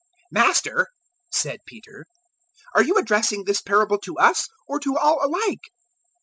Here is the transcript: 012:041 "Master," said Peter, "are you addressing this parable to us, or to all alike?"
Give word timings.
012:041 0.01 0.07
"Master," 0.43 0.87
said 1.29 1.59
Peter, 1.67 2.05
"are 2.73 2.81
you 2.83 2.95
addressing 2.97 3.43
this 3.43 3.61
parable 3.61 3.99
to 3.99 4.17
us, 4.17 4.47
or 4.67 4.79
to 4.79 4.97
all 4.97 5.23
alike?" 5.23 5.61